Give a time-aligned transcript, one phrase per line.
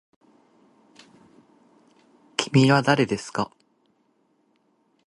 [2.35, 3.51] きみはだれですか。